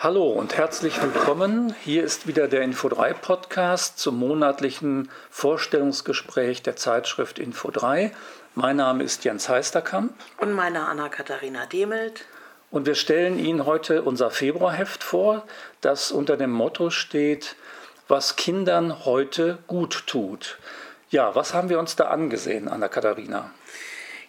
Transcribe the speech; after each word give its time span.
Hallo 0.00 0.28
und 0.28 0.56
herzlich 0.56 1.02
willkommen. 1.02 1.74
Hier 1.82 2.04
ist 2.04 2.28
wieder 2.28 2.46
der 2.46 2.62
Info3 2.64 3.14
Podcast 3.14 3.98
zum 3.98 4.16
monatlichen 4.16 5.10
Vorstellungsgespräch 5.28 6.62
der 6.62 6.76
Zeitschrift 6.76 7.40
Info3. 7.40 8.12
Mein 8.54 8.76
Name 8.76 9.02
ist 9.02 9.24
Jens 9.24 9.48
Heisterkamp. 9.48 10.12
Und 10.36 10.52
meine 10.52 10.86
Anna-Katharina 10.86 11.66
Demelt. 11.66 12.26
Und 12.70 12.86
wir 12.86 12.94
stellen 12.94 13.40
Ihnen 13.40 13.66
heute 13.66 14.04
unser 14.04 14.30
Februarheft 14.30 15.02
vor, 15.02 15.42
das 15.80 16.12
unter 16.12 16.36
dem 16.36 16.52
Motto 16.52 16.90
steht, 16.90 17.56
was 18.06 18.36
Kindern 18.36 19.04
heute 19.04 19.58
gut 19.66 20.04
tut. 20.06 20.60
Ja, 21.10 21.34
was 21.34 21.54
haben 21.54 21.70
wir 21.70 21.80
uns 21.80 21.96
da 21.96 22.04
angesehen, 22.04 22.68
Anna-Katharina? 22.68 23.50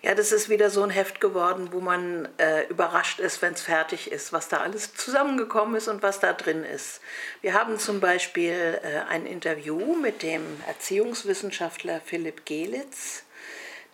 Ja, 0.02 0.16
das 0.16 0.31
ist 0.31 0.47
wieder 0.47 0.70
so 0.70 0.81
ein 0.81 0.91
Heft 0.91 1.20
geworden, 1.20 1.70
wo 1.71 1.81
man 1.81 2.29
äh, 2.38 2.66
überrascht 2.68 3.20
ist, 3.20 3.41
wenn 3.41 3.54
es 3.54 3.61
fertig 3.61 4.09
ist, 4.09 4.31
was 4.31 4.48
da 4.48 4.61
alles 4.61 4.93
zusammengekommen 4.93 5.76
ist 5.76 5.90
und 5.90 6.02
was 6.02 6.21
da 6.21 6.31
drin 6.31 6.63
ist. 6.63 7.02
Wir 7.41 7.53
haben 7.53 7.77
zum 7.77 7.99
Beispiel 7.99 8.80
äh, 8.81 8.99
ein 9.09 9.26
Interview 9.26 9.95
mit 9.95 10.23
dem 10.23 10.41
Erziehungswissenschaftler 10.67 11.99
Philipp 12.05 12.45
Gelitz, 12.45 13.23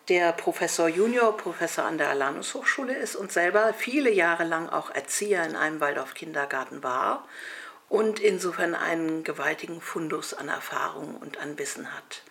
der 0.08 0.30
Professor 0.30 0.86
Junior, 0.86 1.36
Professor 1.36 1.84
an 1.84 1.98
der 1.98 2.10
Alanus 2.10 2.54
Hochschule 2.54 2.94
ist 2.94 3.16
und 3.16 3.32
selber 3.32 3.74
viele 3.76 4.12
Jahre 4.12 4.44
lang 4.44 4.68
auch 4.68 4.90
Erzieher 4.90 5.42
in 5.44 5.56
einem 5.56 5.80
Waldorf-Kindergarten 5.80 6.84
war 6.84 7.26
und 7.88 8.20
insofern 8.20 8.76
einen 8.76 9.24
gewaltigen 9.24 9.80
Fundus 9.80 10.34
an 10.34 10.48
Erfahrung 10.48 11.16
und 11.16 11.38
an 11.38 11.58
Wissen 11.58 11.92
hat. 11.92 12.22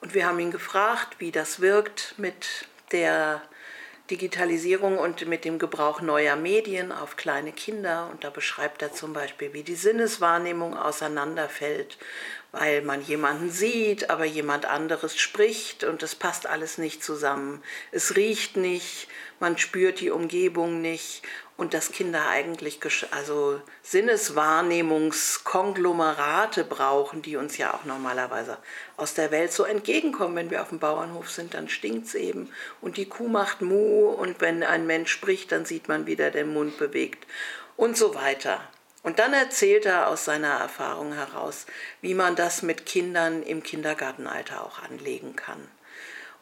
Und 0.00 0.14
wir 0.14 0.26
haben 0.26 0.40
ihn 0.40 0.50
gefragt, 0.50 1.16
wie 1.18 1.30
das 1.30 1.60
wirkt 1.60 2.14
mit 2.16 2.66
der 2.92 3.42
Digitalisierung 4.10 4.98
und 4.98 5.26
mit 5.26 5.44
dem 5.44 5.58
Gebrauch 5.58 6.00
neuer 6.00 6.34
Medien 6.36 6.90
auf 6.90 7.16
kleine 7.16 7.52
Kinder. 7.52 8.08
Und 8.10 8.24
da 8.24 8.30
beschreibt 8.30 8.82
er 8.82 8.92
zum 8.92 9.12
Beispiel, 9.12 9.52
wie 9.52 9.62
die 9.62 9.76
Sinneswahrnehmung 9.76 10.76
auseinanderfällt, 10.76 11.96
weil 12.52 12.82
man 12.82 13.02
jemanden 13.02 13.50
sieht, 13.50 14.10
aber 14.10 14.24
jemand 14.24 14.66
anderes 14.66 15.16
spricht 15.16 15.82
und 15.84 16.02
es 16.02 16.14
passt 16.14 16.46
alles 16.46 16.76
nicht 16.78 17.02
zusammen. 17.04 17.62
Es 17.92 18.16
riecht 18.16 18.56
nicht, 18.56 19.08
man 19.38 19.58
spürt 19.58 20.00
die 20.00 20.10
Umgebung 20.10 20.80
nicht 20.80 21.22
und 21.56 21.74
dass 21.74 21.92
Kinder 21.92 22.26
eigentlich 22.26 22.80
also 23.10 23.60
Sinneswahrnehmungskonglomerate 23.82 26.64
brauchen, 26.64 27.20
die 27.20 27.36
uns 27.36 27.58
ja 27.58 27.74
auch 27.74 27.84
normalerweise 27.84 28.56
aus 28.96 29.12
der 29.12 29.30
Welt 29.30 29.52
so 29.52 29.64
entgegenkommen. 29.64 30.36
Wenn 30.36 30.50
wir 30.50 30.62
auf 30.62 30.70
dem 30.70 30.78
Bauernhof 30.78 31.30
sind, 31.30 31.52
dann 31.52 31.68
stinkt 31.68 32.06
es 32.06 32.14
eben 32.14 32.48
und 32.80 32.96
die 32.96 33.10
Kuh 33.10 33.28
macht 33.28 33.60
Mu 33.60 34.08
und 34.08 34.40
wenn 34.40 34.62
ein 34.62 34.86
Mensch 34.86 35.12
spricht, 35.12 35.52
dann 35.52 35.66
sieht 35.66 35.86
man, 35.86 36.06
wie 36.06 36.16
der 36.16 36.30
den 36.30 36.50
Mund 36.52 36.78
bewegt 36.78 37.26
und 37.76 37.96
so 37.96 38.14
weiter. 38.14 38.60
Und 39.02 39.18
dann 39.18 39.32
erzählt 39.32 39.86
er 39.86 40.08
aus 40.08 40.24
seiner 40.24 40.58
Erfahrung 40.58 41.12
heraus, 41.14 41.66
wie 42.00 42.14
man 42.14 42.36
das 42.36 42.62
mit 42.62 42.84
Kindern 42.84 43.42
im 43.42 43.62
Kindergartenalter 43.62 44.64
auch 44.64 44.82
anlegen 44.82 45.36
kann 45.36 45.68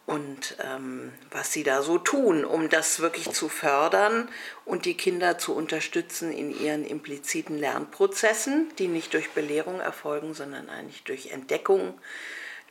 und 0.08 0.56
ähm, 0.64 1.12
was 1.30 1.52
sie 1.52 1.64
da 1.64 1.82
so 1.82 1.98
tun, 1.98 2.46
um 2.46 2.70
das 2.70 3.00
wirklich 3.00 3.30
zu 3.32 3.50
fördern 3.50 4.30
und 4.64 4.86
die 4.86 4.96
Kinder 4.96 5.36
zu 5.36 5.54
unterstützen 5.54 6.32
in 6.32 6.50
ihren 6.50 6.86
impliziten 6.86 7.58
Lernprozessen, 7.58 8.72
die 8.78 8.88
nicht 8.88 9.12
durch 9.12 9.32
Belehrung 9.32 9.80
erfolgen, 9.80 10.32
sondern 10.32 10.70
eigentlich 10.70 11.04
durch 11.04 11.26
Entdeckung, 11.26 12.00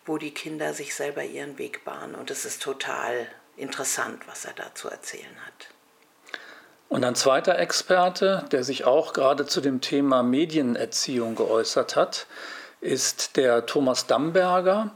wo 0.03 0.17
die 0.17 0.33
Kinder 0.33 0.73
sich 0.73 0.95
selber 0.95 1.23
ihren 1.23 1.59
Weg 1.59 1.85
bahnen. 1.85 2.15
Und 2.15 2.31
es 2.31 2.43
ist 2.43 2.63
total 2.63 3.27
interessant, 3.55 4.27
was 4.27 4.45
er 4.45 4.53
da 4.53 4.73
zu 4.73 4.89
erzählen 4.89 5.45
hat. 5.45 5.76
Und 6.89 7.03
ein 7.03 7.15
zweiter 7.15 7.59
Experte, 7.59 8.45
der 8.51 8.63
sich 8.63 8.85
auch 8.85 9.13
gerade 9.13 9.45
zu 9.45 9.59
dem 9.59 9.81
Thema 9.81 10.23
Medienerziehung 10.23 11.35
geäußert 11.35 11.95
hat, 11.95 12.27
ist 12.79 13.35
der 13.35 13.65
Thomas 13.65 14.07
Damberger. 14.07 14.91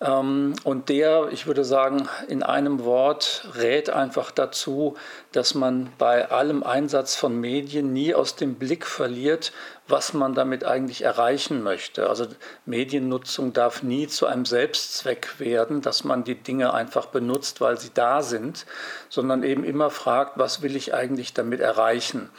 Ähm, 0.00 0.54
und 0.62 0.88
der, 0.88 1.28
ich 1.32 1.46
würde 1.46 1.64
sagen, 1.64 2.08
in 2.28 2.42
einem 2.42 2.84
Wort 2.84 3.48
rät 3.56 3.90
einfach 3.90 4.30
dazu, 4.30 4.96
dass 5.32 5.54
man 5.54 5.92
bei 5.98 6.30
allem 6.30 6.62
Einsatz 6.62 7.16
von 7.16 7.40
Medien 7.40 7.92
nie 7.92 8.14
aus 8.14 8.36
dem 8.36 8.54
Blick 8.54 8.86
verliert, 8.86 9.52
was 9.88 10.12
man 10.12 10.34
damit 10.34 10.64
eigentlich 10.64 11.02
erreichen 11.02 11.62
möchte. 11.62 12.08
Also 12.08 12.26
Mediennutzung 12.64 13.52
darf 13.52 13.82
nie 13.82 14.06
zu 14.06 14.26
einem 14.26 14.44
Selbstzweck 14.44 15.40
werden, 15.40 15.80
dass 15.80 16.04
man 16.04 16.22
die 16.22 16.36
Dinge 16.36 16.74
einfach 16.74 17.06
benutzt, 17.06 17.60
weil 17.60 17.78
sie 17.78 17.90
da 17.92 18.22
sind, 18.22 18.66
sondern 19.08 19.42
eben 19.42 19.64
immer 19.64 19.90
fragt, 19.90 20.38
was 20.38 20.62
will 20.62 20.76
ich 20.76 20.94
eigentlich 20.94 21.34
damit 21.34 21.60
erreichen. 21.60 22.30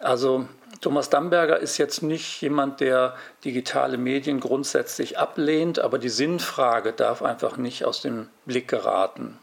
Also 0.00 0.48
Thomas 0.80 1.10
Damberger 1.10 1.58
ist 1.58 1.78
jetzt 1.78 2.02
nicht 2.02 2.40
jemand, 2.40 2.80
der 2.80 3.16
digitale 3.44 3.98
Medien 3.98 4.38
grundsätzlich 4.38 5.18
ablehnt, 5.18 5.78
aber 5.80 5.98
die 5.98 6.08
Sinnfrage 6.08 6.92
darf 6.92 7.22
einfach 7.22 7.56
nicht 7.56 7.84
aus 7.84 8.00
dem 8.02 8.28
Blick 8.46 8.68
geraten. 8.68 9.38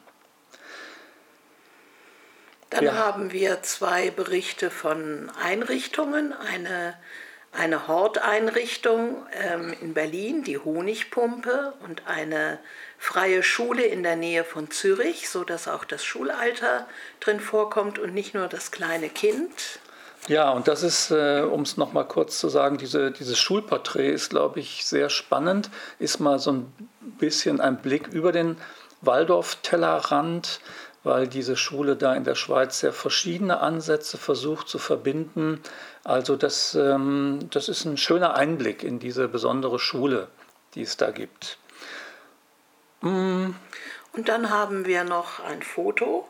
Dann 2.70 2.86
ja. 2.86 2.94
haben 2.94 3.32
wir 3.32 3.62
zwei 3.64 4.10
Berichte 4.12 4.70
von 4.70 5.32
Einrichtungen. 5.42 6.34
Eine, 6.34 6.98
eine 7.52 7.88
Horteinrichtung 7.88 9.26
ähm, 9.34 9.74
in 9.82 9.94
Berlin, 9.94 10.44
die 10.44 10.58
Honigpumpe, 10.58 11.74
und 11.86 12.08
eine 12.08 12.60
freie 12.98 13.44
Schule 13.44 13.84
in 13.84 14.04
der 14.04 14.16
Nähe 14.16 14.44
von 14.44 14.72
Zürich, 14.72 15.30
sodass 15.30 15.68
auch 15.68 15.86
das 15.86 16.04
Schulalter 16.04 16.88
drin 17.20 17.40
vorkommt 17.40 18.00
und 18.00 18.14
nicht 18.14 18.34
nur 18.34 18.48
das 18.48 18.72
kleine 18.72 19.10
Kind. 19.10 19.80
Ja, 20.28 20.50
und 20.50 20.68
das 20.68 20.82
ist, 20.82 21.12
äh, 21.12 21.42
um 21.42 21.62
es 21.62 21.78
nochmal 21.78 22.08
kurz 22.08 22.40
zu 22.40 22.50
sagen, 22.50 22.78
diese, 22.78 23.12
dieses 23.12 23.38
Schulporträt 23.38 24.10
ist, 24.12 24.32
glaube 24.32 24.60
ich, 24.60 24.86
sehr 24.86 25.10
spannend, 25.10 25.70
ist 26.00 26.20
mal 26.20 26.40
so 26.40 26.52
ein 26.52 26.74
bisschen 27.20 27.62
ein 27.62 27.78
Blick 27.78 28.08
über 28.08 28.32
den 28.32 28.58
Waldorf-Tellerrand, 29.02 30.62
weil 31.04 31.28
diese 31.28 31.56
Schule 31.56 31.96
da 31.96 32.16
in 32.16 32.24
der 32.24 32.34
Schweiz 32.34 32.80
sehr 32.80 32.92
verschiedene 32.92 33.60
Ansätze 33.60 34.18
versucht 34.18 34.68
zu 34.68 34.80
verbinden. 34.80 35.62
Also 36.04 36.36
das, 36.36 36.74
ähm, 36.74 37.48
das 37.52 37.70
ist 37.70 37.86
ein 37.86 37.98
schöner 37.98 38.36
Einblick 38.36 38.84
in 38.84 38.98
diese 38.98 39.28
besondere 39.28 39.78
Schule, 39.78 40.28
die 40.74 40.82
es 40.82 40.98
da 40.98 41.12
gibt. 41.12 41.60
Mm. 43.02 43.52
Und 44.14 44.30
dann 44.30 44.50
haben 44.50 44.86
wir 44.86 45.04
noch 45.04 45.42
ein 45.42 45.62
Foto 45.62 46.26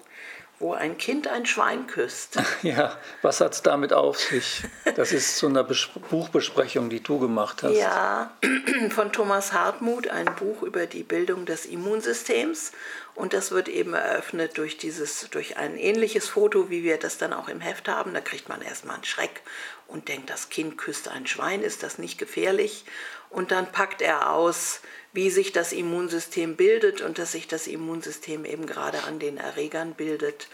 wo 0.59 0.73
ein 0.73 0.97
Kind 0.97 1.27
ein 1.27 1.45
Schwein 1.45 1.88
küsst. 1.88 2.38
Ja, 2.61 2.97
was 3.21 3.41
hat 3.41 3.53
es 3.53 3.61
damit 3.61 3.93
auf 3.93 4.19
sich? 4.19 4.63
Das 4.95 5.11
ist 5.11 5.38
zu 5.38 5.47
einer 5.47 5.63
Bes 5.63 5.88
Buchbesprechung, 6.09 6.89
die 6.89 7.01
du 7.01 7.19
gemacht 7.19 7.61
hast. 7.63 7.75
Ja, 7.75 8.31
von 8.89 9.11
Thomas 9.11 9.53
Hartmut, 9.53 10.07
ein 10.07 10.25
Buch 10.35 10.63
über 10.63 10.85
die 10.85 11.03
Bildung 11.03 11.45
des 11.45 11.66
Immunsystems. 11.66 12.71
Und 13.15 13.31
das 13.31 13.51
wird 13.51 13.69
eben 13.69 13.93
eröffnet 13.93 14.57
durch, 14.57 14.77
dieses, 14.77 15.29
durch 15.29 15.55
ein 15.55 15.77
ähnliches 15.77 16.27
Foto, 16.27 16.69
wie 16.69 16.83
wir 16.83 16.97
das 16.97 17.17
dann 17.17 17.31
auch 17.31 17.47
im 17.47 17.61
Heft 17.61 17.87
haben. 17.87 18.13
Da 18.13 18.19
kriegt 18.19 18.49
man 18.49 18.61
erstmal 18.61 18.95
einen 18.95 19.05
Schreck 19.05 19.41
und 19.87 20.09
denkt, 20.09 20.29
das 20.29 20.49
Kind 20.49 20.77
küsst 20.77 21.07
ein 21.07 21.25
Schwein, 21.25 21.63
ist 21.63 21.81
das 21.81 21.97
nicht 21.97 22.17
gefährlich? 22.17 22.83
Und 23.29 23.51
dann 23.51 23.71
packt 23.71 24.01
er 24.01 24.31
aus, 24.33 24.81
wie 25.13 25.29
sich 25.29 25.53
das 25.53 25.71
Immunsystem 25.71 26.57
bildet 26.57 27.01
und 27.01 27.17
dass 27.17 27.31
sich 27.31 27.47
das 27.47 27.67
Immunsystem 27.67 28.43
eben 28.43 28.67
gerade 28.67 29.03
an 29.03 29.17
den 29.17 29.37
Erregern 29.37 29.93
bildet 29.93 30.49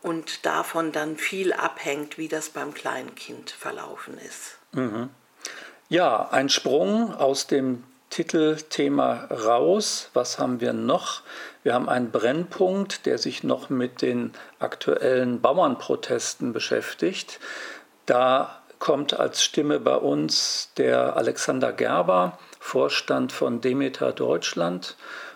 und 0.00 0.46
davon 0.46 0.92
dann 0.92 1.16
viel 1.16 1.52
abhängt, 1.52 2.16
wie 2.16 2.28
das 2.28 2.50
beim 2.50 2.74
kleinen 2.74 3.16
Kind 3.16 3.50
verlaufen 3.50 4.18
ist. 4.18 4.58
Mhm. 4.72 5.10
Ja, 5.88 6.28
ein 6.30 6.48
Sprung 6.48 7.12
aus 7.12 7.48
dem 7.48 7.82
Titelthema 8.14 9.24
raus. 9.24 10.08
Was 10.14 10.38
haben 10.38 10.60
wir 10.60 10.72
noch? 10.72 11.22
Wir 11.64 11.74
haben 11.74 11.88
einen 11.88 12.12
Brennpunkt, 12.12 13.06
der 13.06 13.18
sich 13.18 13.42
noch 13.42 13.70
mit 13.70 14.02
den 14.02 14.30
aktuellen 14.60 15.40
Bauernprotesten 15.40 16.52
beschäftigt. 16.52 17.40
Da 18.06 18.62
kommt 18.78 19.18
als 19.18 19.42
Stimme 19.42 19.80
bei 19.80 19.96
uns 19.96 20.70
der 20.76 21.16
Alexander 21.16 21.72
Gerber, 21.72 22.38
Vorstand 22.60 23.32
von 23.32 23.60
Demeter 23.60 24.12
Deutschland. 24.12 24.94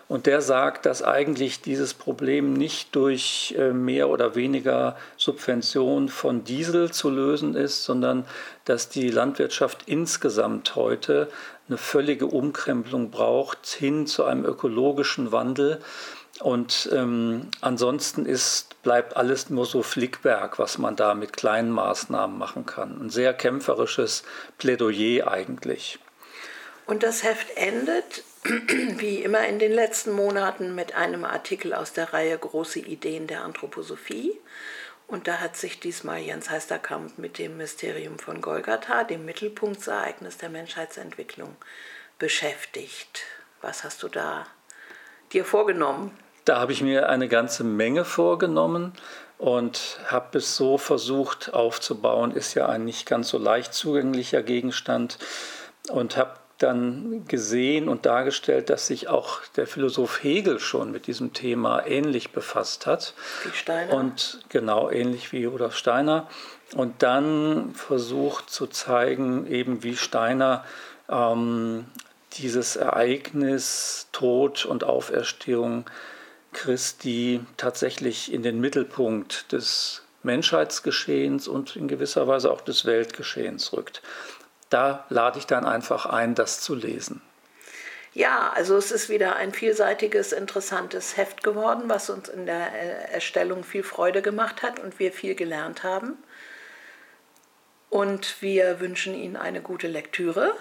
Und 0.09 0.25
der 0.25 0.41
sagt, 0.41 0.87
dass 0.87 1.03
eigentlich 1.03 1.61
dieses 1.61 1.93
Problem 1.93 2.53
nicht 2.53 2.95
durch 2.95 3.53
äh, 3.59 3.71
mehr 3.71 4.09
oder 4.09 4.33
weniger 4.33 4.97
Subvention 5.17 6.09
von 6.09 6.43
Diesel 6.43 6.91
zu 6.91 7.11
lösen 7.11 7.55
ist, 7.55 7.83
sondern 7.83 8.25
dass 8.65 8.89
die 8.89 9.11
Landwirtschaft 9.11 9.83
insgesamt 9.85 10.75
heute 10.75 11.29
eine 11.67 11.77
völlige 11.77 12.25
Umkrempelung 12.25 13.11
braucht 13.11 13.67
hin 13.67 14.07
zu 14.07 14.23
einem 14.23 14.45
ökologischen 14.45 15.31
Wandel. 15.31 15.79
Und 16.39 16.89
ähm, 16.91 17.49
ansonsten 17.61 18.25
ist, 18.25 18.81
bleibt 18.81 19.15
alles 19.15 19.51
nur 19.51 19.67
so 19.67 19.83
Flickwerk, 19.83 20.57
was 20.57 20.79
man 20.79 20.95
da 20.95 21.13
mit 21.13 21.33
kleinen 21.33 21.69
Maßnahmen 21.69 22.35
machen 22.35 22.65
kann. 22.65 22.99
Ein 22.99 23.09
sehr 23.11 23.35
kämpferisches 23.35 24.23
Plädoyer 24.57 25.27
eigentlich. 25.27 25.99
Und 26.89 27.03
das 27.03 27.21
Heft 27.21 27.55
endet, 27.55 28.23
wie 28.97 29.21
immer 29.21 29.47
in 29.47 29.59
den 29.59 29.71
letzten 29.71 30.11
Monaten, 30.11 30.73
mit 30.73 30.95
einem 30.95 31.23
Artikel 31.23 31.75
aus 31.75 31.93
der 31.93 32.13
Reihe 32.13 32.35
Große 32.35 32.79
Ideen 32.79 33.27
der 33.27 33.43
Anthroposophie. 33.43 34.35
Und 35.05 35.27
da 35.27 35.39
hat 35.39 35.55
sich 35.55 35.79
diesmal 35.79 36.17
Jens 36.17 36.49
Heisterkamp 36.49 37.19
mit 37.19 37.37
dem 37.37 37.57
Mysterium 37.57 38.17
von 38.17 38.41
Golgatha, 38.41 39.03
dem 39.03 39.23
Mittelpunktsereignis 39.23 40.39
der 40.39 40.49
Menschheitsentwicklung, 40.49 41.55
beschäftigt. 42.17 43.21
Was 43.61 43.83
hast 43.83 44.01
du 44.01 44.07
da 44.07 44.47
dir 45.31 45.45
vorgenommen? 45.45 46.17
Da 46.45 46.59
habe 46.59 46.71
ich 46.71 46.81
mir 46.81 47.07
eine 47.07 47.27
ganze 47.27 47.63
Menge 47.63 48.03
vorgenommen 48.03 48.93
und 49.37 49.99
habe 50.07 50.39
es 50.39 50.55
so 50.55 50.79
versucht 50.79 51.53
aufzubauen. 51.53 52.31
Ist 52.31 52.55
ja 52.55 52.67
ein 52.67 52.83
nicht 52.83 53.05
ganz 53.05 53.29
so 53.29 53.37
leicht 53.37 53.75
zugänglicher 53.75 54.41
Gegenstand 54.41 55.19
und 55.91 56.17
habe 56.17 56.38
dann 56.59 57.25
gesehen 57.27 57.87
und 57.89 58.05
dargestellt, 58.05 58.69
dass 58.69 58.87
sich 58.87 59.07
auch 59.07 59.41
der 59.55 59.65
Philosoph 59.65 60.23
Hegel 60.23 60.59
schon 60.59 60.91
mit 60.91 61.07
diesem 61.07 61.33
Thema 61.33 61.85
ähnlich 61.85 62.31
befasst 62.31 62.85
hat. 62.85 63.13
Wie 63.43 63.57
Steiner. 63.57 63.93
Und 63.93 64.41
genau 64.49 64.89
ähnlich 64.89 65.31
wie 65.31 65.45
Rudolf 65.45 65.75
Steiner. 65.75 66.27
Und 66.75 67.01
dann 67.01 67.73
versucht 67.73 68.49
zu 68.49 68.67
zeigen, 68.67 69.47
eben 69.47 69.83
wie 69.83 69.95
Steiner 69.95 70.65
ähm, 71.09 71.85
dieses 72.33 72.75
Ereignis 72.75 74.07
Tod 74.11 74.65
und 74.65 74.83
Auferstehung 74.83 75.85
Christi 76.51 77.41
tatsächlich 77.57 78.31
in 78.31 78.43
den 78.43 78.59
Mittelpunkt 78.59 79.51
des 79.51 80.03
Menschheitsgeschehens 80.23 81.47
und 81.47 81.75
in 81.75 81.87
gewisser 81.87 82.27
Weise 82.27 82.51
auch 82.51 82.61
des 82.61 82.85
Weltgeschehens 82.85 83.71
rückt 83.73 84.01
da 84.69 85.05
lade 85.09 85.39
ich 85.39 85.47
dann 85.47 85.65
einfach 85.65 86.05
ein, 86.05 86.35
das 86.35 86.61
zu 86.61 86.75
lesen. 86.75 87.21
Ja, 88.13 88.51
also 88.55 88.75
es 88.75 88.91
ist 88.91 89.09
wieder 89.09 89.35
ein 89.35 89.53
vielseitiges, 89.53 90.31
interessantes 90.31 91.15
Heft 91.15 91.43
geworden, 91.43 91.83
was 91.87 92.09
uns 92.09 92.27
in 92.27 92.45
der 92.45 92.73
äh, 92.73 93.13
Erstellung 93.13 93.63
viel 93.63 93.83
Freude 93.83 94.21
gemacht 94.21 94.63
hat 94.63 94.79
und 94.79 94.99
wir 94.99 95.11
viel 95.11 95.35
gelernt 95.35 95.83
haben. 95.83 96.17
Und 97.89 98.41
wir 98.41 98.79
wünschen 98.79 99.13
Ihnen 99.13 99.35
eine 99.35 99.61
gute 99.61 99.87
Lektüre 99.87 100.53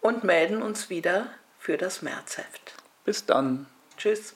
und 0.00 0.24
melden 0.24 0.62
uns 0.62 0.88
wieder 0.90 1.28
für 1.58 1.76
das 1.76 2.02
Märzheft. 2.02 2.74
Bis 3.04 3.26
dann. 3.26 3.66
Tschüss. 3.96 4.34